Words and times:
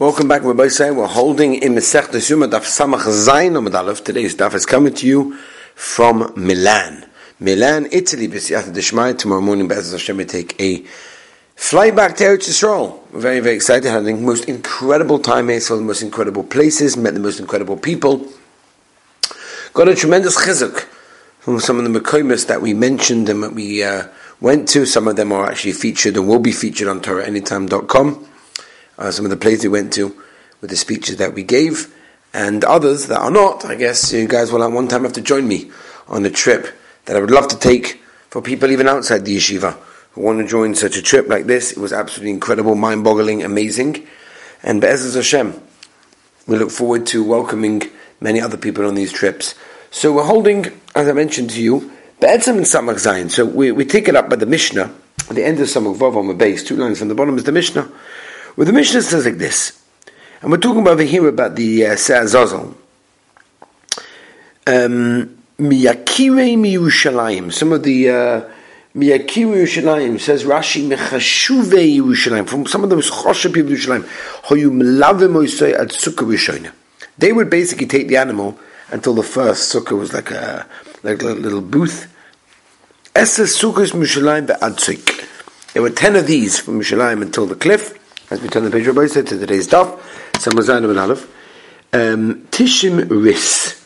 Welcome 0.00 0.28
back, 0.28 0.44
Rabbi 0.44 0.68
Say. 0.68 0.90
We're 0.90 1.06
holding 1.06 1.56
in 1.56 1.74
Mesech 1.74 2.04
Desuma 2.06 2.50
Daf 2.50 2.62
Samach 2.62 3.04
Zayin 3.04 3.52
Amud 3.52 3.74
Aleph. 3.74 4.02
Today's 4.02 4.34
Daf 4.34 4.54
is 4.54 4.64
coming 4.64 4.94
to 4.94 5.06
you 5.06 5.36
from 5.74 6.32
Milan. 6.36 7.04
Milan, 7.38 7.86
Italy, 7.92 8.26
B'siyat 8.26 8.72
Deshmai. 8.72 9.18
Tomorrow 9.18 9.42
morning, 9.42 9.68
Be'ez 9.68 9.92
Hashem, 9.92 10.16
we 10.16 10.24
take 10.24 10.58
a 10.58 10.82
flight 11.54 11.94
back 11.94 12.16
to 12.16 12.24
Eretz 12.24 12.48
Yisrael. 12.48 13.06
Very, 13.10 13.40
very 13.40 13.54
excited. 13.54 13.90
Had 13.90 14.06
the 14.06 14.14
most 14.14 14.46
incredible 14.46 15.18
time 15.18 15.50
here, 15.50 15.60
saw 15.60 15.76
the 15.76 15.82
most 15.82 16.00
incredible 16.00 16.44
places, 16.44 16.96
met 16.96 17.12
the 17.12 17.20
most 17.20 17.38
incredible 17.38 17.76
people. 17.76 18.26
Got 19.74 19.88
a 19.88 19.94
tremendous 19.94 20.46
chizuk 20.46 20.86
from 21.40 21.60
some 21.60 21.78
of 21.78 21.84
the 21.84 22.00
Mekoimus 22.00 22.46
that 22.46 22.62
we 22.62 22.72
mentioned 22.72 23.28
and 23.28 23.42
that 23.42 23.52
we 23.52 23.84
uh, 23.84 24.08
went 24.40 24.66
to. 24.70 24.86
Some 24.86 25.08
of 25.08 25.16
them 25.16 25.30
are 25.30 25.44
actually 25.44 25.72
featured 25.72 26.16
and 26.16 26.26
will 26.26 26.38
be 26.40 26.52
featured 26.52 26.88
on 26.88 27.02
TorahAnytime.com 27.02 28.28
uh, 29.00 29.10
some 29.10 29.24
of 29.24 29.30
the 29.30 29.36
places 29.36 29.64
we 29.64 29.70
went 29.70 29.92
to 29.94 30.14
with 30.60 30.70
the 30.70 30.76
speeches 30.76 31.16
that 31.16 31.34
we 31.34 31.42
gave, 31.42 31.92
and 32.32 32.64
others 32.64 33.08
that 33.08 33.18
are 33.18 33.30
not. 33.30 33.64
I 33.64 33.74
guess 33.74 34.12
you 34.12 34.28
guys 34.28 34.52
will 34.52 34.62
at 34.62 34.70
one 34.70 34.86
time 34.86 35.02
have 35.02 35.14
to 35.14 35.22
join 35.22 35.48
me 35.48 35.70
on 36.06 36.24
a 36.24 36.30
trip 36.30 36.68
that 37.06 37.16
I 37.16 37.20
would 37.20 37.30
love 37.30 37.48
to 37.48 37.58
take 37.58 38.00
for 38.28 38.40
people 38.42 38.70
even 38.70 38.86
outside 38.86 39.24
the 39.24 39.36
yeshiva 39.36 39.76
who 40.12 40.20
want 40.20 40.38
to 40.38 40.46
join 40.46 40.74
such 40.74 40.96
a 40.96 41.02
trip 41.02 41.28
like 41.28 41.46
this. 41.46 41.72
It 41.72 41.78
was 41.78 41.92
absolutely 41.92 42.30
incredible, 42.30 42.74
mind-boggling, 42.74 43.42
amazing, 43.42 44.06
and 44.62 44.80
Be'ezus 44.80 45.14
Hashem, 45.14 45.60
we 46.46 46.56
look 46.58 46.70
forward 46.70 47.06
to 47.06 47.24
welcoming 47.24 47.82
many 48.20 48.40
other 48.40 48.56
people 48.56 48.86
on 48.86 48.94
these 48.94 49.12
trips. 49.12 49.54
So 49.90 50.12
we're 50.12 50.24
holding, 50.24 50.66
as 50.94 51.08
I 51.08 51.12
mentioned 51.12 51.50
to 51.50 51.62
you, 51.62 51.92
Be'etzim 52.20 52.56
and 52.58 52.66
Samach 52.66 52.96
Zayin. 52.96 53.30
So 53.30 53.46
we, 53.46 53.72
we 53.72 53.84
take 53.84 54.08
it 54.08 54.16
up 54.16 54.28
by 54.28 54.36
the 54.36 54.46
Mishnah, 54.46 54.92
at 55.28 55.36
the 55.36 55.44
end 55.44 55.60
of 55.60 55.68
Samach 55.68 55.96
Vav 55.96 56.16
on 56.16 56.28
the 56.28 56.34
base, 56.34 56.64
two 56.64 56.76
lines 56.76 56.98
from 56.98 57.08
the 57.08 57.14
bottom 57.14 57.38
is 57.38 57.44
the 57.44 57.52
Mishnah. 57.52 57.90
Well, 58.56 58.66
the 58.66 58.72
Mishnah 58.72 59.02
says 59.02 59.24
like 59.24 59.38
this, 59.38 59.82
and 60.42 60.50
we're 60.50 60.58
talking 60.58 60.82
about 60.82 60.98
here 61.00 61.28
about 61.28 61.56
the 61.56 61.86
uh, 61.86 61.96
Se'azazel. 61.96 62.74
Um, 64.66 65.38
Miyakire 65.58 66.56
Miyushalayim. 66.56 67.52
Some 67.52 67.72
of 67.72 67.82
the 67.82 68.08
uh, 68.08 68.48
Miyakire 68.96 69.62
Yerushalayim 69.62 70.18
says 70.18 70.44
Rashi 70.44 70.88
Mechashuve 70.88 71.98
Yerushalayim. 71.98 72.48
From 72.48 72.66
some 72.66 72.82
of 72.82 72.90
those 72.90 73.10
Choshe 73.10 73.52
people 73.52 73.70
Yerushalayim, 73.70 74.04
Ad 75.78 75.88
Sukkah. 75.90 76.72
They 77.18 77.32
would 77.32 77.50
basically 77.50 77.86
take 77.86 78.08
the 78.08 78.16
animal 78.16 78.58
until 78.90 79.14
the 79.14 79.22
first 79.22 79.72
sukkah 79.72 79.96
was 79.96 80.12
like 80.12 80.30
a 80.30 80.66
like 81.02 81.22
a 81.22 81.26
little 81.26 81.60
booth. 81.60 82.12
Esa 83.14 83.42
Sukkahs 83.42 83.92
Mishalayim 83.92 84.46
Be'ad 84.46 84.78
There 85.74 85.82
were 85.82 85.90
ten 85.90 86.16
of 86.16 86.26
these 86.26 86.58
from 86.58 86.80
Mishalayim 86.80 87.22
until 87.22 87.46
the 87.46 87.54
cliff. 87.54 87.99
As 88.30 88.40
we 88.40 88.48
turn 88.48 88.62
the 88.62 88.70
page, 88.70 88.86
Rabbi 88.86 89.08
said 89.08 89.26
to 89.26 89.38
today's 89.38 89.66
daf, 89.66 89.98
Samazayin 90.34 90.88
and 90.88 90.98
Aleph, 91.00 91.24
um, 91.92 92.46
Tishim 92.52 93.10
Ris, 93.10 93.84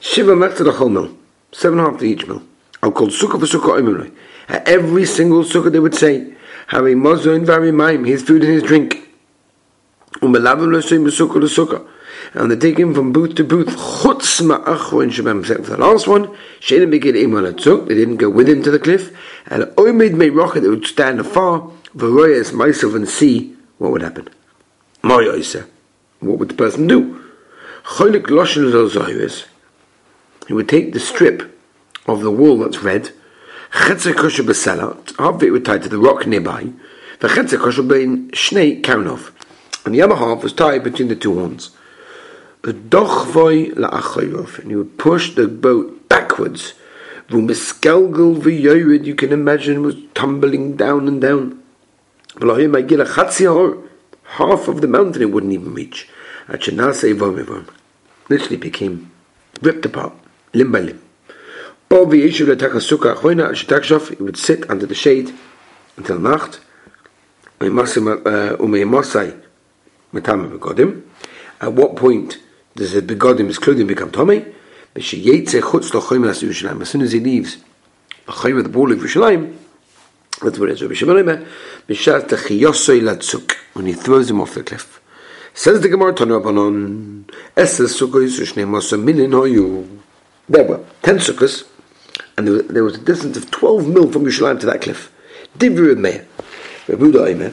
Shiva 0.00 0.32
Mekta 0.32 0.72
Chol 0.72 1.16
seven 1.52 1.78
and 1.78 1.86
a 1.86 1.90
half 1.90 2.00
to 2.00 2.06
each 2.06 2.26
mil. 2.26 2.42
I'll 2.82 2.92
call 2.92 3.08
Sukkah 3.08 3.38
for 3.38 3.44
Sukkah 3.44 3.78
Oimimloi. 3.78 4.14
At 4.48 4.66
every 4.66 5.04
single 5.04 5.44
Sukkah 5.44 5.70
they 5.70 5.80
would 5.80 5.94
say, 5.94 6.32
have 6.68 6.86
a 6.86 6.94
Mozo 6.94 7.38
Vari 7.40 7.70
Maim, 7.70 8.06
his 8.06 8.22
food 8.22 8.42
and 8.42 8.54
his 8.54 8.62
drink. 8.62 9.06
Umelavim 10.22 10.72
Lo 10.72 10.80
Soim 10.80 11.06
Sukkah 11.08 11.40
to 11.46 11.66
Sukkah. 11.66 11.86
And 12.32 12.50
they 12.50 12.56
take 12.56 12.78
him 12.78 12.94
from 12.94 13.12
booth 13.12 13.34
to 13.34 13.44
booth. 13.44 13.68
Chutz 13.68 14.40
Shabam 14.40 15.40
except 15.40 15.64
for 15.64 15.70
the 15.72 15.76
last 15.76 16.06
one. 16.08 16.28
Shadem 16.60 16.90
Begid 16.90 17.22
Iman 17.22 17.86
they 17.86 17.94
didn't 17.94 18.16
go 18.16 18.30
with 18.30 18.48
him 18.48 18.62
to 18.62 18.70
the 18.70 18.78
cliff. 18.78 19.14
And 19.46 19.64
Oimid 19.64 20.12
Meirocha, 20.12 20.62
they 20.62 20.68
would 20.68 20.86
stand 20.86 21.20
afar. 21.20 21.70
Varoyas 21.94 22.52
myself 22.52 22.94
and 22.94 23.08
see 23.08 23.56
what 23.78 23.90
would 23.92 24.02
happen. 24.02 24.28
Moyoisa. 25.02 25.66
What 26.20 26.38
would 26.38 26.50
the 26.50 26.54
person 26.54 26.86
do? 26.86 27.24
Cholik 27.84 28.26
loshin 28.26 28.70
zozoyres. 28.70 29.46
He 30.46 30.52
would 30.52 30.68
take 30.68 30.92
the 30.92 31.00
strip 31.00 31.58
of 32.06 32.20
the 32.20 32.30
wool 32.30 32.58
that's 32.58 32.82
red, 32.82 33.10
chetzer 33.72 34.14
kosher 34.14 34.42
besela, 34.42 34.96
half 35.18 35.36
of 35.36 35.42
it 35.42 35.50
would 35.50 35.64
tie 35.64 35.78
to 35.78 35.88
the 35.88 35.98
rock 35.98 36.26
nearby, 36.26 36.72
the 37.20 37.28
chetzer 37.28 37.58
kosher 37.58 37.82
bein 37.82 38.30
shnei 38.32 38.82
kaunov, 38.82 39.30
and 39.84 39.94
the 39.94 40.02
other 40.02 40.16
half 40.16 40.42
was 40.42 40.52
tied 40.52 40.84
between 40.84 41.08
the 41.08 41.16
two 41.16 41.34
horns. 41.34 41.70
Dochvoy 42.62 43.72
la'achayov, 43.74 44.58
and 44.58 44.70
he 44.70 44.76
would 44.76 44.98
push 44.98 45.34
the 45.34 45.48
boat 45.48 46.08
backwards. 46.08 46.74
You 47.30 47.46
can 47.46 49.32
imagine 49.32 49.82
was 49.82 49.96
tumbling 50.14 50.76
down 50.76 51.08
and 51.08 51.20
down 51.20 51.59
half 54.24 54.68
of 54.68 54.80
the 54.80 54.86
mountain 54.86 55.22
it 55.22 55.32
wouldn't 55.32 55.52
even 55.52 55.74
reach. 55.74 56.08
Literally 58.28 58.56
became 58.56 59.10
ripped 59.60 59.84
apart, 59.86 60.12
limb 60.54 60.70
by 60.72 60.80
limb. 60.80 61.02
He 61.90 61.96
would 64.22 64.36
sit 64.36 64.70
under 64.70 64.86
the 64.86 64.94
shade 64.94 65.34
until 65.96 66.20
night. 66.20 66.60
Uh, 67.60 67.66
At 71.60 71.72
what 71.72 71.96
point 71.96 72.38
does 72.76 72.92
the 72.92 73.02
begodim, 73.02 73.48
his 73.48 73.58
clothing 73.58 73.88
become 73.88 74.12
tummy? 74.12 74.44
As 74.96 75.06
soon 75.06 75.42
as 77.02 77.12
he 77.12 77.20
leaves 77.20 77.58
the 78.26 78.70
ball 78.72 78.90
of 78.92 78.98
Yerushalayim, 78.98 79.56
that's 80.42 80.58
what 80.58 80.70
it 80.70 80.80
is. 80.80 80.82
When 83.72 83.86
he 83.86 83.92
throws 83.92 84.30
him 84.30 84.40
off 84.40 84.54
the 84.54 84.62
cliff. 84.62 85.00
Says 85.52 85.80
the 85.80 85.88
Gemara, 85.88 86.14
Tanu 86.14 86.40
Sukkos 87.56 88.38
Mosa 88.54 88.96
Milin 89.02 89.32
Hoyu. 89.32 90.00
There 90.48 90.64
were 90.64 90.80
ten 91.02 91.16
sukkahs, 91.16 91.64
and 92.36 92.46
there 92.46 92.54
was, 92.54 92.66
there 92.68 92.84
was 92.84 92.94
a 92.96 92.98
distance 92.98 93.36
of 93.36 93.50
12 93.50 93.86
mil 93.86 94.10
from 94.10 94.24
Yerushalayim 94.24 94.58
to 94.60 94.66
that 94.66 94.80
cliff. 94.80 95.12
Divri 95.58 95.96
Meir, 95.96 96.26
Rabbi 96.88 97.04
Uda 97.04 97.28
Omer, 97.30 97.52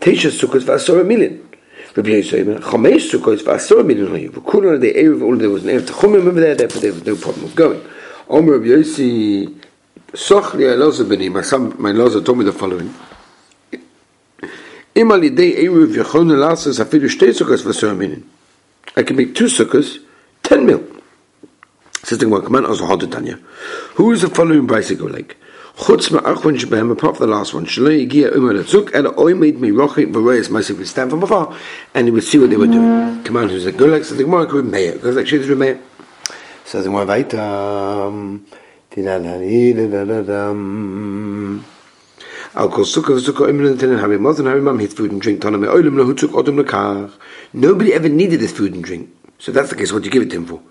Teisha 0.00 0.30
sukkahs 0.30 0.64
v'asora 0.64 1.04
milin. 1.04 1.42
Rabbi 1.94 2.10
Yosef 2.10 2.46
milin 2.46 4.08
hoyu. 4.08 4.32
The 4.80 4.92
Erev, 4.94 5.22
all 5.22 5.36
there 5.36 5.50
was 5.50 5.64
an 5.64 5.70
Erev 5.70 5.86
Techumim 5.86 6.26
over 6.26 6.40
there, 6.40 6.54
therefore 6.54 6.80
there 6.80 6.92
was 6.92 7.04
no 7.04 7.16
problem 7.16 7.44
of 7.44 7.54
going. 7.54 7.82
Sochli 10.12 10.64
Eloza 10.64 11.08
Beni, 11.08 11.28
my 11.28 11.42
son, 11.42 11.74
my 11.80 11.90
Eloza 11.90 12.24
told 12.24 12.38
me 12.38 12.44
the 12.44 12.52
following. 12.52 12.94
Im 14.94 15.10
al 15.10 15.20
yidei 15.20 15.56
Eruv 15.58 15.94
Yechon 15.94 16.30
Elasas 16.30 16.78
Afidu 16.82 17.08
Shtei 17.08 17.30
Sukkos 17.30 17.62
V'Sor 17.62 17.96
Minin. 17.96 18.24
I 18.96 19.02
can 19.02 19.16
make 19.16 19.34
two 19.34 19.44
sukkahs, 19.44 19.98
ten 20.42 20.64
mil. 20.64 20.82
Says 22.02 22.18
the 22.18 22.24
Gemara, 22.24 22.46
on, 22.46 22.66
also 22.66 22.96
Tanya. 23.06 23.38
Who 23.96 24.12
is 24.12 24.22
the 24.22 24.30
following 24.30 24.66
bicycle 24.66 25.08
like? 25.10 25.36
Chutz 25.76 26.08
ma'achon 26.08 26.56
shebehem, 26.56 26.90
apart 26.92 27.16
from 27.18 27.28
the 27.28 27.36
last 27.36 27.52
one, 27.52 27.66
shaloi 27.66 28.08
yigia 28.08 28.34
umar 28.34 28.54
letzuk, 28.54 28.94
ela 28.94 29.12
oi 29.20 29.34
made 29.34 29.60
me 29.60 29.68
rochi 29.68 30.06
v'royes 30.10 30.48
myself 30.48 30.78
would 30.78 30.88
stand 30.88 31.10
from 31.10 31.22
afar, 31.22 31.54
and 31.92 32.06
he 32.06 32.10
would 32.10 32.24
see 32.24 32.38
what 32.38 32.48
they 32.48 32.56
were 32.56 32.66
doing. 32.66 33.22
Come 33.24 33.36
on, 33.36 33.48
who's 33.50 33.66
a 33.66 33.72
good 33.72 33.90
like? 33.90 34.04
Says 34.04 34.16
the 34.16 34.24
Gemara, 34.24 34.46
could 34.46 34.64
be 34.64 34.70
mayor, 34.70 34.92
because 34.92 35.16
like 35.16 35.26
she 35.26 35.36
is 35.36 35.48
mayor. 35.48 35.78
Says 36.64 36.84
the 36.84 36.90
Gemara, 36.90 37.04
Nobody 47.52 47.92
ever 47.92 48.08
needed 48.08 48.40
this 48.40 48.52
food 48.52 48.72
and 48.74 48.82
drink. 48.82 49.10
So 49.38 49.52
that's 49.52 49.68
the 49.68 49.76
case. 49.76 49.92
What 49.92 50.02
do 50.02 50.06
you 50.06 50.10
give 50.10 50.22
it 50.22 50.30
to 50.30 50.36
him 50.36 50.46
for? 50.46 50.62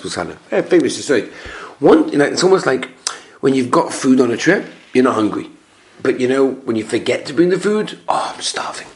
Pusala. 0.00 0.36
Very 0.48 0.62
eh, 0.62 0.66
famous 0.66 0.96
to 0.96 1.02
say. 1.02 1.28
One, 1.80 2.08
you 2.08 2.16
know, 2.16 2.24
it's 2.24 2.42
almost 2.42 2.64
like 2.64 2.86
when 3.40 3.54
you've 3.54 3.70
got 3.70 3.92
food 3.92 4.20
on 4.20 4.30
a 4.30 4.36
trip, 4.36 4.64
you're 4.94 5.04
not 5.04 5.14
hungry. 5.14 5.50
But 6.02 6.20
you 6.20 6.28
know, 6.28 6.52
when 6.52 6.76
you 6.76 6.84
forget 6.84 7.26
to 7.26 7.34
bring 7.34 7.50
the 7.50 7.60
food, 7.60 7.98
oh, 8.08 8.32
I'm 8.34 8.40
starving. 8.40 8.86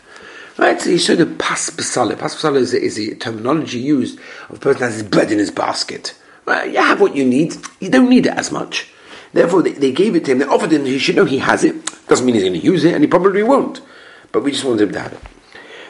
Right, 0.62 0.80
so 0.80 0.90
you 0.90 0.98
show 0.98 1.16
the 1.16 1.26
pas 1.26 1.70
basala. 1.70 2.16
Pas 2.16 2.36
basala 2.36 2.58
is, 2.58 2.72
is 2.72 2.94
the 2.94 3.16
terminology 3.16 3.80
used 3.80 4.20
of 4.48 4.58
a 4.58 4.60
person 4.60 4.78
that 4.78 4.86
has 4.86 4.94
his 4.94 5.02
bread 5.02 5.32
in 5.32 5.40
his 5.40 5.50
basket. 5.50 6.14
Right, 6.46 6.70
you 6.70 6.76
have 6.76 7.00
what 7.00 7.16
you 7.16 7.24
need. 7.24 7.56
You 7.80 7.90
don't 7.90 8.08
need 8.08 8.26
it 8.26 8.34
as 8.34 8.52
much. 8.52 8.88
Therefore, 9.32 9.62
they, 9.62 9.72
they 9.72 9.90
gave 9.90 10.14
it 10.14 10.24
to 10.26 10.30
him. 10.30 10.38
They 10.38 10.44
offered 10.44 10.72
him. 10.72 10.84
He 10.84 11.00
should 11.00 11.16
know 11.16 11.24
he 11.24 11.38
has 11.38 11.64
it. 11.64 11.84
Doesn't 12.06 12.24
mean 12.24 12.36
he's 12.36 12.44
going 12.44 12.52
to 12.52 12.60
use 12.60 12.84
it, 12.84 12.94
and 12.94 13.02
he 13.02 13.08
probably 13.08 13.42
won't. 13.42 13.80
But 14.30 14.44
we 14.44 14.52
just 14.52 14.64
want 14.64 14.80
him 14.80 14.92
to 14.92 15.00
have 15.00 15.14
it. 15.14 15.20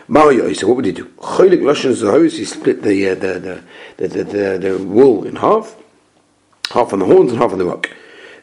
Mario, 0.09 0.51
so 0.55 0.67
what 0.69 0.77
would 0.77 0.87
he 0.87 0.93
do? 0.93 1.05
He 1.05 2.45
split 2.47 2.83
the, 2.83 3.11
uh, 3.11 3.15
the, 3.15 3.63
the, 3.99 4.09
the, 4.09 4.25
the, 4.25 4.59
the, 4.59 4.79
wool 4.83 5.27
in 5.27 5.37
half, 5.37 5.77
half 6.71 6.95
on 6.95 7.01
the 7.01 7.05
horns 7.05 7.31
and 7.31 7.39
half 7.39 7.53
on 7.53 7.59
the 7.59 7.67
rock. 7.67 7.91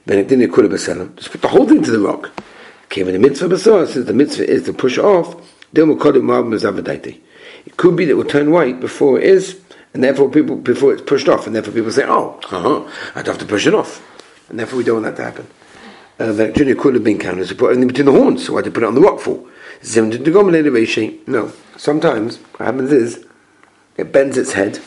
Then 0.06 0.20
it 0.20 0.28
didn't 0.28 0.54
Just 0.54 1.32
put 1.32 1.42
the 1.42 1.48
whole 1.48 1.68
thing 1.68 1.82
to 1.82 1.90
the 1.90 1.98
rock. 1.98 2.30
Came 2.90 3.08
in 3.08 3.14
the 3.14 3.20
mitzvah, 3.20 3.58
since 3.58 4.06
the 4.06 4.14
mitzvah 4.14 4.48
is 4.48 4.64
to 4.66 4.74
push 4.74 5.00
off, 5.00 5.49
it 7.66 7.78
could 7.78 7.96
be 7.96 8.06
that 8.06 8.12
it 8.12 8.16
will 8.16 8.26
turn 8.26 8.52
white 8.52 8.80
before 8.80 9.20
it 9.20 9.26
is, 9.26 9.60
and 9.94 10.04
therefore 10.04 10.30
people 10.30 10.56
before 10.56 10.94
it's 10.94 11.02
pushed 11.02 11.28
off, 11.28 11.46
and 11.46 11.56
therefore 11.56 11.74
people 11.74 11.92
say, 11.92 12.06
"Oh, 12.08 12.40
uh-huh, 12.52 12.90
I'd 13.16 13.28
have 13.28 13.38
to 13.40 13.46
push 13.46 13.68
it 13.68 13.74
off," 13.74 14.02
and 14.50 14.60
therefore 14.60 14.78
we 14.78 14.84
don't 14.84 15.02
want 15.02 15.16
that 15.16 15.22
to 15.22 15.30
happen. 15.30 15.48
uh, 16.20 16.34
that 16.34 16.56
Junior 16.56 16.76
could 16.76 16.96
have 16.96 17.04
been 17.04 17.18
counted 17.18 17.48
to 17.48 17.56
put 17.56 17.72
it 17.72 17.88
between 17.88 18.06
the 18.06 18.12
horns. 18.12 18.46
So 18.46 18.54
why 18.54 18.62
did 18.62 18.74
put 18.74 18.84
it 18.84 18.88
on 18.88 18.96
the 18.96 19.02
rock 19.02 19.20
for? 19.20 19.42
No. 21.28 21.52
Sometimes 21.78 22.38
what 22.38 22.66
happens 22.66 22.92
is 22.92 23.26
it 23.96 24.12
bends 24.12 24.38
its 24.38 24.54
head, 24.54 24.80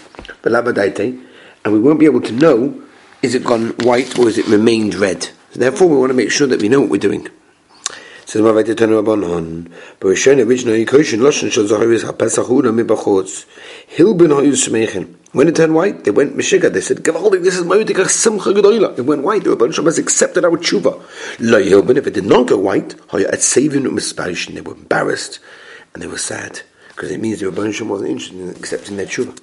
the 0.43 0.51
labadaite, 0.51 1.25
and 1.65 1.73
we 1.73 1.81
won't 1.81 1.99
be 2.01 2.05
able 2.05 2.21
to 2.21 2.33
know 2.33 2.83
is 3.23 3.35
it 3.35 3.45
gone 3.45 3.71
white 3.79 4.19
or 4.19 4.29
is 4.29 4.37
it 4.37 4.47
remained 4.47 4.95
red. 4.95 5.23
So 5.53 5.61
therefore, 5.61 5.89
we 5.89 5.97
want 5.97 6.11
to 6.11 6.15
make 6.15 6.31
sure 6.31 6.47
that 6.49 6.61
we 6.61 6.69
know 6.69 6.81
what 6.81 6.91
we're 6.91 6.99
doing. 6.99 7.29
So 8.33 8.43
the 8.43 8.49
Mavai 8.49 8.75
Tenu 8.75 8.99
Abanon, 8.99 9.71
but 10.01 10.09
we 10.09 10.17
show 10.17 10.33
originally 10.33 10.87
Koshin 10.87 11.19
Loshen 11.19 11.53
Shal 11.53 11.65
Zaharis 11.65 12.03
HaPesach 12.03 12.47
Huna 12.47 12.73
Mibachotz 12.73 13.45
Hilbin 13.95 14.29
Hoyu 14.29 14.53
Smeichen. 14.53 15.17
When 15.33 15.49
it 15.49 15.57
turned 15.57 15.75
white, 15.75 16.05
they 16.05 16.13
went 16.13 16.35
Meshiga. 16.35 16.73
They 16.73 16.81
said, 16.81 17.05
Gavaldi, 17.05 17.43
this 17.45 17.59
is 17.59 17.65
Ma'udik 17.65 18.09
Simcha 18.09 18.55
Gedoyla. 18.55 18.99
It 18.99 19.03
went 19.03 19.23
white. 19.23 19.45
The 19.45 19.55
Rabban 19.55 19.75
Shabbos 19.75 19.99
accepted 19.99 20.47
our 20.47 20.53
tshuva. 20.53 20.99
Lo 21.41 21.63
Hilbin, 21.63 21.99
if 21.99 22.07
it 22.07 22.15
did 22.15 22.25
not 22.25 22.47
go 22.47 22.57
white, 22.57 22.95
Hoya 23.09 23.29
at 23.31 23.43
Savin 23.43 23.83
Umisparish, 23.83 24.55
they 24.55 24.63
were 24.63 24.77
embarrassed 24.77 25.39
and 25.93 26.03
they 26.03 26.07
were 26.07 26.17
sad 26.17 26.63
because 26.89 27.11
it 27.11 27.21
means 27.21 27.41
the 27.41 27.51
Rabban 27.51 27.75
Shabbos 27.75 28.01
wasn't 28.01 28.13
interested 28.13 28.41
in 28.41 28.49
accepting 28.49 28.97
their 28.97 29.05
tshuva. 29.05 29.39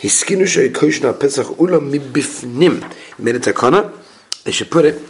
His 0.00 0.18
skin 0.18 0.40
Koshin 0.40 1.10
HaPesach 1.10 1.56
Ulam 1.56 1.90
Mibifnim. 1.90 3.18
Made 3.18 3.36
a 3.36 3.40
takana. 3.40 3.90
They 4.44 4.52
should 4.52 4.70
put 4.70 4.84
it 4.84 5.00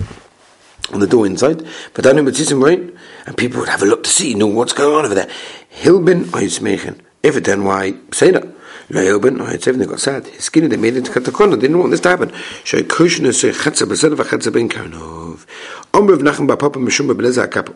on 0.93 1.01
the 1.01 1.07
door 1.07 1.27
inside. 1.27 1.67
But 1.95 2.07
I 2.07 2.13
know 2.13 2.25
Baptism 2.25 2.63
right, 2.63 2.95
and 3.27 3.37
people 3.37 3.61
would 3.61 3.69
have 3.69 3.83
a 3.83 3.87
look 3.87 4.05
to 4.05 4.11
see, 4.11 4.35
know 4.35 4.47
what's 4.47 4.73
going 4.73 4.95
on 4.95 5.05
over 5.05 5.15
there. 5.15 5.29
Hilbin 5.73 6.25
Oismechen. 6.25 7.01
If 7.23 7.37
it 7.37 7.45
then 7.45 7.65
why 7.65 7.95
say 8.13 8.31
that. 8.31 8.47
Hilbin 8.91 9.39
Oismechen, 9.39 9.79
they 9.79 9.87
got 9.87 10.01
sad. 10.01 10.27
His 10.27 10.45
skin 10.45 10.69
they 10.69 10.77
made 10.77 10.97
it 10.97 11.05
to 11.05 11.11
Katakona, 11.11 11.57
they 11.57 11.63
didn't 11.63 11.79
want 11.79 11.91
this 11.91 12.01
to 12.01 12.09
happen. 12.09 12.31
Shoy 12.31 12.83
Kushna 12.83 13.35
say 13.35 13.51
Chetza 13.51 13.87
Besed 13.87 14.13
of 14.13 14.27
Chetza 14.27 14.53
Ben 14.53 14.69
Karnov. 14.69 15.47
Omer 15.95 16.15
of 16.15 16.21
Nachem 16.21 16.49
Bapapa 16.49 16.77
Mishum 16.77 17.13
Beleza 17.15 17.47
Akapo. 17.47 17.75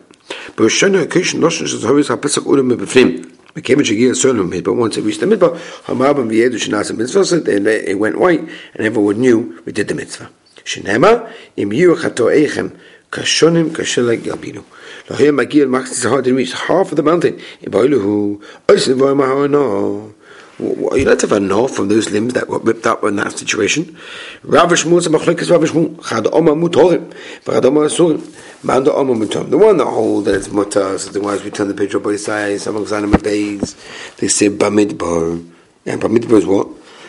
But 0.55 0.65
Shana 0.65 1.05
Kushn 1.05 1.39
Loshen 1.39 1.67
Shaz 1.67 1.83
Horis 1.83 2.09
HaPesach 2.09 2.43
Ulam 2.45 2.75
Beflim. 2.75 3.29
Became 3.53 3.81
a 3.81 3.83
Shagia 3.83 4.11
Solim 4.13 4.49
Midbar. 4.51 4.75
Once 4.75 4.97
it 4.97 5.01
reached 5.01 5.19
the 5.19 5.27
Midbar, 5.27 5.55
Hamabam 5.83 6.29
Viedu 6.29 6.55
Shanasim 6.55 6.97
Mitzvah, 6.97 7.39
then 7.41 7.67
it 7.67 7.99
went 7.99 8.17
white, 8.19 8.39
and 8.39 8.85
everyone 8.85 9.19
knew 9.19 9.61
we 9.65 9.71
did 9.71 9.87
the 9.87 9.93
mitzvah. 9.93 10.27
Shenema, 10.65 11.31
Im 11.57 11.71
Yu 11.73 11.93
Chatoechem, 11.95 12.75
Kashonim 13.13 13.69
Kashelek 13.69 14.21
Yabinu. 14.23 14.63
Lahir 15.05 15.31
Magir 15.31 15.69
Max 15.69 15.91
is 15.91 16.03
hard 16.03 16.23
to 16.25 16.33
reach 16.33 16.51
half 16.53 16.89
of 16.91 16.95
the 16.95 17.03
mountain. 17.03 17.39
In 17.61 17.71
Bailuhu, 17.71 18.43
Oisin 18.67 18.97
Voimahano. 18.97 20.15
You 20.57 21.05
let 21.05 21.21
have 21.21 21.31
a 21.31 21.39
no 21.39 21.67
from 21.67 21.89
those 21.89 22.09
limbs 22.09 22.33
that 22.33 22.47
got 22.47 22.65
ripped 22.65 22.87
up 22.87 23.03
in 23.03 23.17
that 23.17 23.37
situation. 23.37 23.95
Ravish 24.41 24.87
Musa 24.87 25.11
Machlekes 25.11 25.51
Ravish 25.51 25.75
Mu, 25.75 25.95
Chad 26.01 26.25
Oma 26.25 26.55
Mutorim, 26.55 27.13
Chad 27.45 27.63
Oma 27.65 27.81
Asurim, 27.81 28.63
Manda 28.63 28.91
Oma 28.91 29.13
Mutorim. 29.13 29.51
The 29.51 29.59
one 29.59 29.77
that 29.77 29.85
hold 29.85 30.25
that 30.25 30.33
it's 30.33 30.49
mutter, 30.49 30.97
so 30.97 31.11
the 31.11 31.21
ones 31.21 31.43
we 31.43 31.51
turn 31.51 31.67
the 31.67 31.75
picture 31.75 31.97
up 31.97 32.03
by 32.03 32.13
of 32.13 32.89
them 32.89 33.11
days, 33.11 33.75
they 34.17 34.27
say 34.27 34.49
Bamidbar. 34.49 35.47
And 35.85 36.01
Bamidbar 36.01 36.37
is 36.39 36.45
what? 36.47 36.67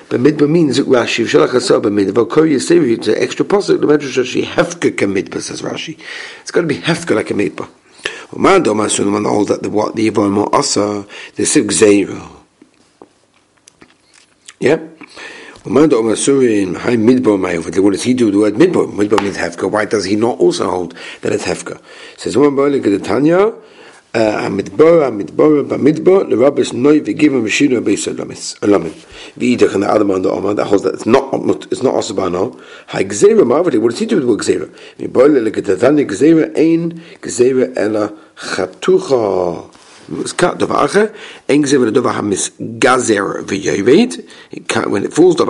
Bamidbar 0.08 0.48
means 0.48 0.78
Rashi, 0.80 1.24
Shalach 1.24 1.54
Asar 1.54 1.80
Bamidbar, 1.80 2.28
Kor 2.28 2.44
Yiseri, 2.44 2.98
it's 2.98 3.08
an 3.08 3.16
extra 3.16 3.44
positive, 3.44 3.80
the 3.80 3.86
Medrash 3.86 4.18
Rashi, 4.18 4.44
Hefka 4.44 4.90
Kamidbar, 4.90 5.40
says 5.40 5.62
Rashi. 5.62 5.98
It's 6.40 6.50
got 6.50 6.62
to 6.62 6.66
be 6.66 6.76
Hefka 6.76 7.14
like 7.14 7.30
a 7.30 7.34
Midbar. 7.34 7.68
Oma 8.32 8.58
Asurim, 8.58 9.22
the 9.22 9.32
one 9.32 9.46
that 9.46 9.62
the 9.62 9.70
what, 9.70 9.96
the 9.96 10.10
Yivam 10.10 10.52
Asa, 10.52 11.06
the 11.36 11.44
Sib 11.44 11.70
Zero. 11.70 12.44
Yeah. 14.60 14.78
What 15.64 15.88
does 15.88 15.96
he 15.96 16.02
do 18.14 18.30
the 18.30 18.38
word 18.38 18.54
midbar? 18.54 18.92
Midbar 18.92 19.22
means 19.22 19.38
hefka. 19.38 19.70
Why 19.70 19.86
does 19.86 20.04
he 20.04 20.14
not 20.14 20.38
also 20.38 20.70
hold 20.70 20.94
that 21.22 21.32
it's 21.32 21.44
hefka? 21.44 21.80
Says 22.18 22.36
one 22.36 22.54
boy 22.54 22.68
like 22.68 22.82
the 22.82 22.98
Tanya. 22.98 23.54
המדבר, 24.13 25.03
המדבר, 25.03 25.63
במדבר, 25.63 26.23
לרבש 26.23 26.73
נוי 26.73 27.01
וגיבה 27.05 27.37
משינו 27.37 27.83
בייס 27.83 28.07
עולמים. 28.61 28.91
ואידך, 29.37 29.75
and 29.75 29.83
the 29.83 29.87
other 29.87 30.03
man, 30.03 30.21
the 30.23 30.31
Oman, 30.31 30.55
that 30.55 30.65
holds 30.65 30.83
that 30.83 30.95
it's 30.95 31.05
not, 31.05 31.71
it's 31.71 31.83
not 31.83 31.93
also 31.93 32.13
bano. 32.13 32.57
הגזירה, 32.89 33.43
marvelly, 33.43 33.77
what 33.77 33.91
does 33.91 33.99
he 33.99 34.05
do 34.05 34.15
with 34.15 34.37
גזירה? 34.37 34.65
מבוא 34.99 35.27
לגדתני 35.27 36.03
גזירה, 36.03 36.43
אין 36.55 36.91
גזירה 37.23 37.65
אלא 37.77 37.99
חתוכה. 38.39 39.53
Davar. 40.08 41.12
When 44.90 45.04
it 45.04 45.12
falls 45.12 45.40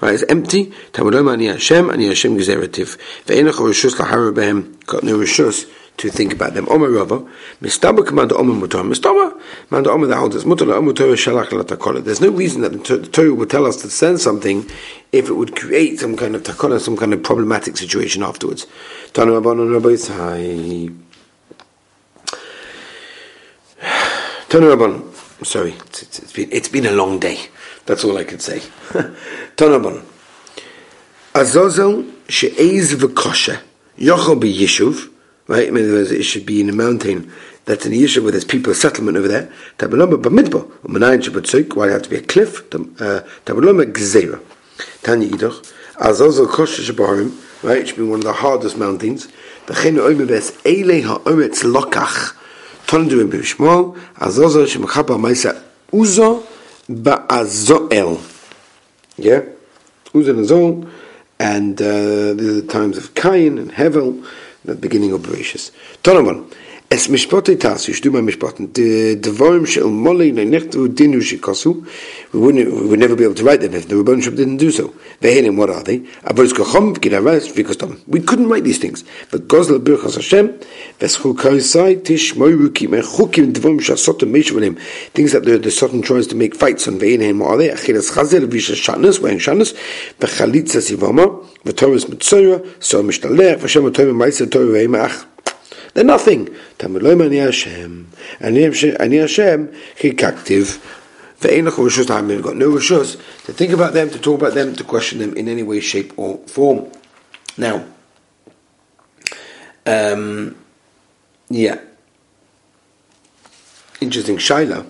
right? 0.00 0.14
It's 0.14 0.22
empty. 0.24 0.66
Tamadom 0.92 1.32
ani 1.32 1.48
rishus 5.12 5.66
to 5.98 6.08
think 6.08 6.32
about 6.32 6.54
them. 6.54 6.66
Omer 6.70 6.88
Rava, 6.90 7.20
Mistaba 7.60 7.98
Omer 8.32 8.66
Mutar. 8.66 8.82
Mistaba, 8.82 9.86
Omer 9.86 10.06
that 10.06 10.16
holds. 10.16 10.44
Mutar 10.44 10.72
Omer 10.72 10.92
Torah 10.92 11.12
Shalach 11.12 11.48
Latakola. 11.48 12.02
There's 12.02 12.20
no 12.20 12.30
reason 12.30 12.62
that 12.62 12.84
the 12.84 13.06
Torah 13.06 13.34
would 13.34 13.50
tell 13.50 13.66
us 13.66 13.76
to 13.82 13.90
send 13.90 14.20
something 14.20 14.68
if 15.12 15.28
it 15.28 15.34
would 15.34 15.54
create 15.54 16.00
some 16.00 16.16
kind 16.16 16.34
of 16.34 16.42
takola, 16.42 16.80
some 16.80 16.96
kind 16.96 17.12
of 17.12 17.22
problematic 17.22 17.76
situation 17.76 18.22
afterwards. 18.22 18.66
Tanu 19.12 19.34
Rabbi. 19.42 21.11
Tanurabon, 24.52 25.02
sorry, 25.46 25.72
it's, 25.86 26.02
it's, 26.02 26.18
it's, 26.18 26.32
been, 26.34 26.52
it's 26.52 26.68
been 26.68 26.84
a 26.84 26.90
long 26.90 27.18
day. 27.18 27.38
That's 27.86 28.04
all 28.04 28.18
I 28.18 28.24
can 28.24 28.38
say. 28.38 28.58
Tanurabon. 29.56 30.04
Azazel 31.34 32.04
she'ez 32.28 32.92
v'kosha 32.92 33.62
yochel 33.96 34.38
b'yishuv, 34.38 35.10
right? 35.46 35.68
In 35.68 35.78
other 35.78 35.92
words, 35.92 36.10
it 36.10 36.24
should 36.24 36.44
be 36.44 36.60
in 36.60 36.68
a 36.68 36.74
mountain 36.74 37.32
that's 37.64 37.86
in 37.86 37.94
a 37.94 37.96
yishuv 37.96 38.24
where 38.24 38.32
there's 38.32 38.44
people, 38.44 38.74
settlement 38.74 39.16
over 39.16 39.26
there. 39.26 39.50
Tabaloma 39.78 40.22
b'midbo, 40.22 40.70
u'manayin 40.82 41.22
shabbatzuk, 41.22 41.74
why 41.74 41.88
it 41.88 41.92
have 41.92 42.02
to 42.02 42.10
be 42.10 42.16
a 42.16 42.20
cliff? 42.20 42.60
Uh, 42.74 43.22
Tabaloma 43.46 43.90
gzeira. 43.90 44.38
Tanya 45.02 45.30
idoch. 45.30 45.72
Azazel 45.96 46.46
kosha 46.46 46.82
shabarim, 46.82 47.64
right? 47.64 47.78
It 47.78 47.88
should 47.88 47.96
be 47.96 48.02
one 48.02 48.18
of 48.18 48.24
the 48.24 48.34
hardest 48.34 48.76
mountains. 48.76 49.28
V'chein 49.64 49.96
oimer 49.96 50.26
ves 50.26 50.52
eile 50.66 51.02
ha'ometz 51.04 51.62
lokach. 51.62 52.36
Toldu 52.86 53.28
Bishmol, 53.28 53.98
Azozo 54.16 54.66
Shemachapa 54.66 55.18
Maisa 55.18 55.62
Uzo 55.92 56.44
Ba'azoel. 56.88 58.20
Yeah? 59.16 59.42
Uzo 60.14 60.30
and 60.30 60.38
Azol, 60.46 60.90
and 61.38 61.80
uh, 61.80 62.34
these 62.34 62.48
are 62.48 62.60
the 62.60 62.66
times 62.68 62.96
of 62.98 63.14
Cain 63.14 63.58
and 63.58 63.72
Hevel, 63.72 64.26
the 64.64 64.74
beginning 64.74 65.12
of 65.12 65.22
Bereshis. 65.22 65.70
Tonavan. 66.02 66.52
Es 66.92 67.08
mishpotei 67.08 67.56
tasu, 67.56 67.88
you 67.88 67.98
do 68.02 68.10
my 68.10 68.20
mishpotim. 68.20 68.70
The 68.74 69.16
devorim 69.16 69.66
shel 69.66 69.88
molei 69.88 70.30
nechtu 70.30 70.88
dinu 70.88 71.22
shikosu. 71.22 71.86
We 72.34 72.38
wouldn't, 72.38 72.70
we 72.70 72.86
would 72.88 72.98
never 72.98 73.16
be 73.16 73.24
able 73.24 73.34
to 73.36 73.44
write 73.44 73.62
them 73.62 73.72
if 73.72 73.88
the 73.88 74.20
Shem 74.22 74.36
didn't 74.36 74.58
do 74.58 74.70
so. 74.70 74.92
Vehenim, 75.22 75.56
what 75.56 75.70
are 75.70 75.82
they? 75.82 76.00
Avos 76.00 76.52
kochom, 76.52 76.94
v'gidaras, 76.94 77.50
v'kostom. 77.50 77.98
We 78.06 78.20
couldn't 78.20 78.50
write 78.50 78.64
these 78.64 78.76
things. 78.76 79.04
But 79.30 79.48
gozla 79.48 79.82
birchas 79.82 80.16
Hashem, 80.16 80.50
v'schu 80.98 81.34
kaisai, 81.34 82.04
tish 82.04 82.34
moiruki, 82.34 82.88
mechukim, 82.88 83.54
devorim 83.54 83.80
shasotim, 83.80 84.30
meishvalim. 84.30 84.78
Things 85.12 85.32
that 85.32 85.46
the, 85.46 85.56
the 85.56 85.70
Satan 85.70 86.02
tries 86.02 86.26
to 86.26 86.36
make 86.36 86.54
fights 86.54 86.86
on. 86.88 86.98
Vehenim, 86.98 87.38
what 87.38 87.52
are 87.52 87.56
they? 87.56 87.68
Achilas 87.70 88.12
chazel, 88.12 88.44
v'isha 88.44 88.74
shatnas, 88.74 89.18
wearing 89.18 89.38
shatnas, 89.38 89.72
v'chalitza 90.18 90.82
sivama, 90.82 91.42
v'toras 91.64 92.04
mitzora, 92.04 92.62
so 92.84 93.02
mishtalech, 93.02 93.60
v'shem 93.60 93.90
v'torim 93.90 94.14
ma'isa, 94.14 94.50
torah 94.50 94.66
ve'imach. 94.66 95.31
They're 95.94 96.04
nothing. 96.04 96.46
Tamiloim 96.78 97.26
ani 97.26 97.36
Hashem. 97.36 98.10
Ani 98.40 98.62
Hashem, 98.62 99.68
chikaktiv. 99.96 100.80
Ve'enach 101.40 101.72
rishus 101.72 102.28
We've 102.28 102.42
got 102.42 102.56
no 102.56 102.70
rishus 102.70 103.16
to 103.44 103.52
think 103.52 103.72
about 103.72 103.92
them, 103.92 104.08
to 104.10 104.18
talk 104.18 104.40
about 104.40 104.54
them, 104.54 104.74
to 104.76 104.84
question 104.84 105.18
them 105.18 105.34
in 105.36 105.48
any 105.48 105.62
way, 105.62 105.80
shape, 105.80 106.16
or 106.16 106.38
form. 106.46 106.90
Now, 107.58 107.84
um, 109.84 110.56
yeah. 111.50 111.80
Interesting 114.00 114.36
Shaila. 114.36 114.86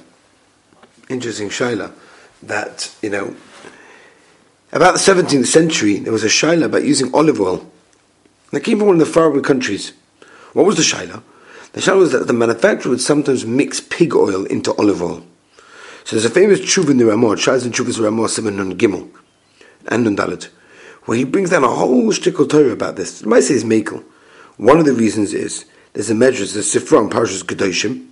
Interesting 1.09 1.49
Shaila. 1.49 1.93
That, 2.43 2.95
you 3.03 3.11
know, 3.11 3.37
about 4.73 4.95
the 4.95 5.01
17th 5.01 5.47
century, 5.47 5.99
there 5.99 6.13
was 6.13 6.25
a 6.25 6.29
Shaila 6.29 6.65
about 6.65 6.85
using 6.85 7.13
olive 7.15 7.41
oil. 7.41 7.71
They 8.53 8.61
came 8.61 8.79
from 8.79 8.89
one 8.89 9.01
of 9.01 9.07
the 9.07 9.13
faraway 9.13 9.41
countries. 9.41 9.93
What 10.53 10.67
was 10.67 10.77
the 10.77 10.83
shaila? 10.83 11.23
The 11.73 11.81
shaila 11.81 11.99
was 11.99 12.13
that 12.13 12.27
the 12.27 12.33
manufacturer 12.33 12.91
would 12.91 13.01
sometimes 13.01 13.47
mix 13.47 13.81
pig 13.81 14.15
oil 14.15 14.45
into 14.45 14.75
olive 14.75 15.03
oil. 15.03 15.25
So 16.05 16.17
there's 16.17 16.25
a 16.25 16.31
famous 16.31 16.61
tshuva 16.61 16.91
in 16.91 16.99
the 16.99 17.07
Ramah, 17.07 17.37
Shaz 17.37 17.65
and 17.65 17.73
Chuvas 17.73 18.03
Ramah 18.03 18.29
Simon 18.29 18.59
on 18.61 18.77
Gimel 18.77 19.09
and 19.87 20.07
on 20.07 20.17
Dalit, 20.17 20.49
where 21.05 21.17
he 21.17 21.25
brings 21.25 21.51
down 21.51 21.65
a 21.65 21.69
whole 21.69 22.09
shtickle 22.09 22.49
Torah 22.49 22.73
about 22.73 22.97
this. 22.97 23.23
It 23.23 23.27
might 23.27 23.41
say 23.41 23.55
is 23.55 23.65
Makel. 23.65 24.05
One 24.57 24.79
of 24.79 24.85
the 24.85 24.93
reasons 24.93 25.33
is 25.33 25.65
there's 25.93 26.11
a 26.11 26.15
measure, 26.15 26.45
the 26.45 26.61
Sifra 26.61 26.99
on 26.99 27.11
Parashas 27.11 27.45
Kedoshim, 27.45 28.09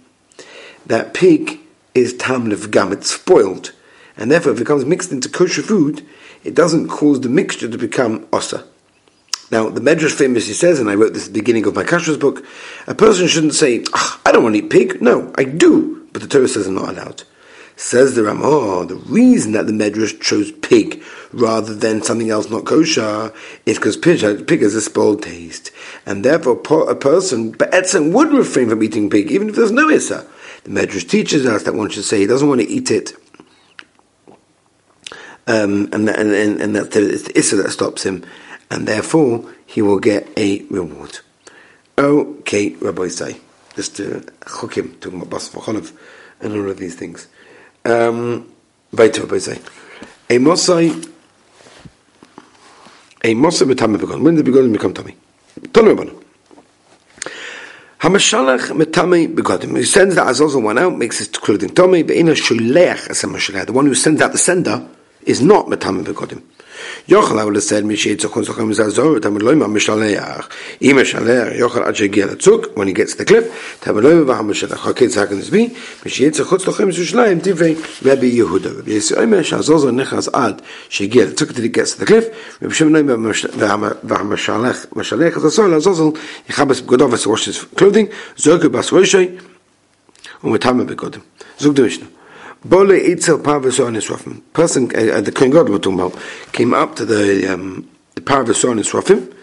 that 0.86 1.14
pig 1.14 1.60
is 1.94 2.16
tam 2.16 2.48
gam, 2.70 2.92
it's 2.92 3.10
spoiled, 3.10 3.72
and 4.16 4.30
therefore 4.30 4.52
if 4.52 4.58
it 4.58 4.62
becomes 4.62 4.84
mixed 4.84 5.12
into 5.12 5.28
kosher 5.28 5.62
food, 5.62 6.06
it 6.44 6.54
doesn't 6.54 6.88
cause 6.88 7.20
the 7.20 7.28
mixture 7.28 7.68
to 7.68 7.76
become 7.76 8.26
osa. 8.32 8.64
Now, 9.50 9.68
the 9.68 9.80
Medrash 9.80 10.12
famously 10.12 10.54
says, 10.54 10.78
and 10.78 10.88
I 10.88 10.94
wrote 10.94 11.12
this 11.12 11.26
at 11.26 11.32
the 11.32 11.40
beginning 11.40 11.66
of 11.66 11.74
my 11.74 11.82
Kashrus 11.82 12.20
book, 12.20 12.44
a 12.86 12.94
person 12.94 13.26
shouldn't 13.26 13.54
say, 13.54 13.84
I 13.92 14.30
don't 14.32 14.44
want 14.44 14.54
to 14.54 14.62
eat 14.62 14.70
pig. 14.70 15.02
No, 15.02 15.32
I 15.36 15.44
do. 15.44 16.08
But 16.12 16.22
the 16.22 16.28
Torah 16.28 16.48
says 16.48 16.66
I'm 16.66 16.74
not 16.74 16.90
allowed. 16.90 17.24
Says 17.74 18.14
the 18.14 18.22
Ramah, 18.22 18.86
the 18.86 18.96
reason 18.96 19.52
that 19.52 19.66
the 19.66 19.72
Medrash 19.72 20.20
chose 20.20 20.52
pig 20.52 21.02
rather 21.32 21.74
than 21.74 22.02
something 22.02 22.30
else 22.30 22.50
not 22.50 22.66
kosher 22.66 23.32
is 23.66 23.78
because 23.78 23.96
pig, 23.96 24.46
pig 24.46 24.62
has 24.62 24.74
a 24.74 24.80
spoiled 24.80 25.22
taste. 25.22 25.72
And 26.06 26.24
therefore, 26.24 26.60
a 26.88 26.94
person, 26.94 27.52
Be'etzem, 27.52 28.12
would 28.12 28.32
refrain 28.32 28.68
from 28.68 28.82
eating 28.82 29.10
pig, 29.10 29.30
even 29.30 29.48
if 29.48 29.56
there's 29.56 29.72
no 29.72 29.88
Issa. 29.88 30.26
The 30.64 30.70
Medrash 30.70 31.08
teaches 31.08 31.46
us 31.46 31.64
that 31.64 31.74
one 31.74 31.88
should 31.88 32.04
say 32.04 32.18
he 32.18 32.26
doesn't 32.26 32.48
want 32.48 32.60
to 32.60 32.68
eat 32.68 32.90
it. 32.90 33.14
Um, 35.46 35.88
and, 35.92 36.08
and, 36.08 36.30
and, 36.30 36.60
and 36.60 36.76
that's 36.76 36.94
the 36.94 37.32
Issa 37.34 37.56
that 37.56 37.70
stops 37.70 38.04
him 38.04 38.24
and 38.70 38.86
therefore 38.86 39.52
he 39.66 39.82
will 39.82 39.98
get 39.98 40.28
a 40.36 40.62
reward. 40.70 41.18
Okay, 41.98 42.70
Rabbi 42.76 43.08
say, 43.08 43.36
just 43.74 43.96
to 43.96 44.24
hook 44.46 44.72
chukim, 44.72 45.00
talking 45.00 45.18
about 45.18 45.30
Bas 45.30 45.48
V'cholav 45.50 45.92
and 46.40 46.54
all 46.54 46.70
of 46.70 46.78
these 46.78 46.94
things. 46.94 47.28
Um, 47.84 48.50
Rabbi 48.92 49.38
say, 49.38 49.60
a 50.30 50.38
Mosai, 50.38 50.90
a 53.22 53.34
Mosai 53.34 53.72
betame 53.72 53.96
begon. 53.96 54.22
When 54.22 54.36
did 54.36 54.46
begon 54.46 54.72
become 54.72 54.94
tummy? 54.94 55.16
Tanu 55.60 55.94
Rabbanim. 55.94 56.24
Hamashalach 58.00 58.70
metame 58.70 59.34
begodim. 59.34 59.76
He 59.76 59.84
sends 59.84 60.14
the 60.14 60.26
Azazel 60.26 60.62
one 60.62 60.78
out, 60.78 60.96
makes 60.96 61.18
his 61.18 61.28
clothing 61.28 61.74
tummy, 61.74 62.02
but 62.02 62.16
in 62.16 62.28
a 62.28 62.32
shulech 62.32 63.10
as 63.10 63.24
a 63.24 63.66
The 63.66 63.72
one 63.72 63.86
who 63.86 63.94
sends 63.94 64.22
out 64.22 64.32
the 64.32 64.38
sender 64.38 64.88
is 65.22 65.40
not 65.40 65.66
Matamim 65.66 66.04
Bekodim. 66.04 66.42
Yochel, 67.06 67.38
I 67.38 67.44
would 67.44 67.56
have 67.56 67.64
said, 67.64 67.84
Mishietzochon 67.84 68.46
Zochem 68.46 68.72
Zazor, 68.74 69.20
Tamil 69.20 69.42
Loima, 69.42 69.66
Mishaleach. 69.66 70.50
Im 70.80 70.96
Mishaleach, 70.96 71.58
Yochel 71.58 71.86
Achegia 71.86 72.28
atzuk. 72.28 72.76
when 72.76 72.88
he 72.88 72.94
gets 72.94 73.12
to 73.12 73.18
the 73.18 73.24
cliff, 73.24 73.78
Tamil 73.80 74.02
Loima, 74.02 74.24
Vaham 74.24 74.50
Mishaleach. 74.50 74.86
Okay, 74.90 75.08
so 75.08 75.20
how 75.20 75.26
can 75.26 75.38
this 75.38 75.50
be? 75.50 75.68
Mishietzochon 75.68 76.58
Zochem 76.58 76.88
Zushleim, 76.88 77.40
Tivei, 77.40 77.76
Rabbi 78.04 78.30
Yehuda. 78.30 78.76
Rabbi 78.78 78.90
Yisi 78.92 79.16
Oime, 79.16 79.40
Nechaz 80.04 80.28
Ad, 80.32 80.62
Shegiel 80.88 81.32
atzuk 81.32 81.54
till 81.54 81.62
he 81.62 81.68
gets 81.68 81.94
to 81.94 82.00
the 82.00 82.06
cliff, 82.06 82.60
Rabbi 82.62 82.72
Shem 82.72 82.90
Loima, 82.90 83.16
Vaham 83.16 84.28
Mishaleach, 84.28 84.86
Mishaleach, 84.88 85.32
Zazor, 85.32 85.68
Lazozo, 85.68 86.16
Yechabas 86.46 86.82
Godov, 86.82 87.10
Vaswash 87.10 87.46
his 87.46 87.62
clothing, 87.64 88.08
Zogu 88.36 88.68
Baswashai, 88.68 89.40
und 90.42 90.52
mit 90.52 90.62
Tamme 90.62 90.84
begotten. 90.84 91.22
Sogt 91.58 91.78
der 91.78 91.84
Mishnah. 91.84 92.06
Bole 92.64 92.88
Eitzel 92.88 93.42
Parvasor 93.42 93.84
Nisrafim. 93.84 94.42
Person, 94.52 94.84
uh, 94.94 95.20
the 95.20 95.32
Kohen 95.32 95.50
God 95.50 95.68
we're 95.68 95.78
talking 95.78 95.98
about, 95.98 96.18
came 96.52 96.74
up 96.74 96.94
to 96.96 97.04
the 97.04 97.52
um, 97.52 97.88
the 98.14 98.20
Parvasor 98.20 98.68
Nisrafim. 98.68 99.34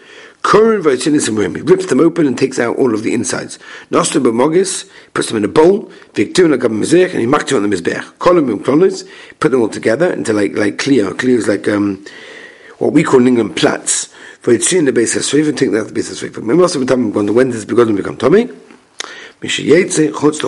Koren 0.42 0.80
Vaitzinis 0.80 1.28
and 1.28 1.56
He 1.56 1.62
rips 1.62 1.86
them 1.86 1.98
open 1.98 2.26
and 2.26 2.38
takes 2.38 2.60
out 2.60 2.76
all 2.76 2.94
of 2.94 3.02
the 3.02 3.12
insides. 3.12 3.58
Nostra 3.90 4.20
B'mogis, 4.20 4.88
puts 5.12 5.28
them 5.28 5.36
in 5.36 5.44
a 5.44 5.48
bowl, 5.48 5.90
Victuna 6.14 6.60
Gab 6.60 6.70
Mizrech, 6.70 7.10
and 7.10 7.20
he 7.20 7.26
maked 7.26 7.52
on 7.52 7.68
the 7.68 7.76
Mizbech. 7.76 8.04
Kolum 8.18 8.50
and 8.50 8.64
Klonis, 8.64 9.06
put 9.40 9.50
them 9.50 9.62
all 9.62 9.68
together 9.68 10.12
into 10.12 10.32
like, 10.32 10.56
like 10.56 10.78
clear. 10.78 11.12
Clear 11.14 11.38
is 11.38 11.48
like, 11.48 11.66
um, 11.66 12.04
what 12.78 12.92
we 12.92 13.02
call 13.02 13.20
in 13.20 13.26
England 13.26 13.56
plats. 13.56 14.14
Vaitzin 14.42 14.84
the 14.84 14.92
base 14.92 15.16
of 15.16 15.24
Swift, 15.24 15.48
and 15.48 15.58
take 15.58 15.72
that 15.72 15.88
the 15.88 15.92
base 15.92 16.10
of 16.12 16.16
Swift. 16.16 16.36
But 16.36 16.44
most 16.44 16.76
of 16.76 16.80
the 16.80 16.86
time, 16.86 17.12
when 17.12 17.26
the 17.26 17.32
Wednesdays 17.32 17.64
begun 17.64 17.88
to 17.88 17.92
become 17.92 18.16
Tommy, 18.16 18.48
Mishiyetze, 19.40 20.10
Chutz 20.10 20.42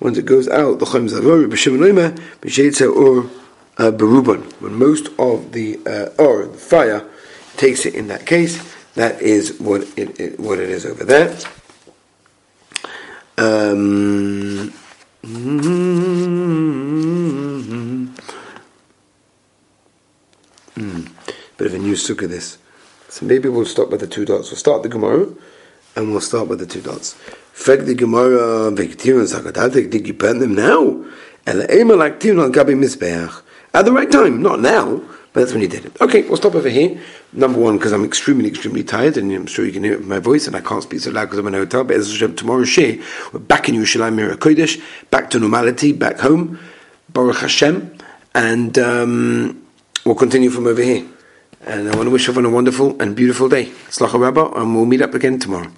once 0.00 0.18
it 0.18 0.26
goes 0.26 0.48
out, 0.48 0.78
the 0.78 0.84
Choymes 0.84 1.12
Azor, 1.16 1.48
B'Shem 1.48 1.78
Noima, 1.78 2.14
Mishiyetze 2.42 2.94
or 2.94 3.30
uh. 3.78 3.90
When 4.60 4.74
most 4.74 5.08
of 5.18 5.52
the, 5.52 5.80
uh, 5.86 6.22
or 6.22 6.46
the 6.46 6.58
fire 6.58 7.04
takes 7.56 7.86
it 7.86 7.94
in 7.94 8.08
that 8.08 8.26
case, 8.26 8.62
that 8.94 9.22
is 9.22 9.58
what 9.58 9.82
it, 9.96 10.20
it 10.20 10.38
what 10.38 10.60
it 10.60 10.68
is 10.68 10.84
over 10.86 11.04
there. 11.04 11.30
Um, 13.36 14.72
mm-hmm. 15.24 15.74
mm, 20.76 21.10
bit 21.56 21.66
of 21.66 21.74
a 21.74 21.78
new 21.78 21.94
sukkah 21.94 22.28
this. 22.28 22.58
So 23.08 23.26
maybe 23.26 23.48
we'll 23.48 23.64
stop 23.64 23.90
with 23.90 24.00
the 24.00 24.06
two 24.06 24.24
dots. 24.24 24.50
We'll 24.50 24.58
start 24.58 24.82
the 24.84 24.88
Gemara 24.88 25.34
and 25.96 26.10
we'll 26.10 26.20
start 26.20 26.48
with 26.48 26.58
the 26.58 26.66
two 26.66 26.80
dots. 26.80 27.14
Frag 27.52 27.84
the 27.86 27.94
Gemara, 27.94 28.70
Vektivim, 28.72 29.24
Zagadat, 29.26 29.90
did 29.90 30.06
you 30.06 30.14
burn 30.14 30.38
them 30.38 30.54
now? 30.54 31.04
The 31.44 31.80
Emer 31.80 31.96
like 31.96 32.20
Tivim 32.20 32.52
Gabi 32.52 32.74
Mizbeach. 32.74 33.42
At 33.72 33.84
the 33.84 33.92
right 33.92 34.10
time, 34.10 34.42
not 34.42 34.60
now, 34.60 35.02
but 35.32 35.40
that's 35.40 35.52
when 35.52 35.62
he 35.62 35.68
did 35.68 35.84
it. 35.84 36.00
Okay, 36.00 36.22
we'll 36.22 36.36
stop 36.36 36.54
over 36.54 36.68
here. 36.68 37.00
Number 37.32 37.58
one, 37.58 37.76
because 37.76 37.92
I'm 37.92 38.04
extremely, 38.04 38.48
extremely 38.48 38.84
tired, 38.84 39.16
and 39.16 39.30
I'm 39.32 39.46
sure 39.46 39.66
you 39.66 39.72
can 39.72 39.84
hear 39.84 39.98
my 39.98 40.20
voice, 40.20 40.46
and 40.46 40.54
I 40.54 40.60
can't 40.60 40.82
speak 40.82 41.00
so 41.00 41.10
loud 41.10 41.24
because 41.24 41.38
I'm 41.38 41.46
in 41.48 41.54
a 41.54 41.58
hotel. 41.58 41.84
But 41.84 41.96
as 41.96 42.16
tomorrow, 42.36 42.64
Shea, 42.64 43.00
we're 43.32 43.40
back 43.40 43.68
in 43.68 43.74
Yerushalayim, 43.74 44.14
Mira 44.14 44.36
Kodesh, 44.36 44.80
back 45.10 45.30
to 45.30 45.40
normality, 45.40 45.92
back 45.92 46.20
home, 46.20 46.58
Baruch 47.12 47.38
Hashem, 47.38 47.98
and 48.34 48.78
um, 48.78 49.66
we'll 50.04 50.14
continue 50.14 50.50
from 50.50 50.66
over 50.66 50.82
here. 50.82 51.04
And 51.66 51.88
I 51.88 51.96
want 51.96 52.06
to 52.06 52.10
wish 52.10 52.28
everyone 52.28 52.52
a 52.52 52.54
wonderful 52.54 53.00
and 53.02 53.16
beautiful 53.16 53.48
day. 53.48 53.66
Slach 53.88 54.14
and 54.56 54.74
we'll 54.74 54.86
meet 54.86 55.02
up 55.02 55.14
again 55.14 55.38
tomorrow. 55.38 55.70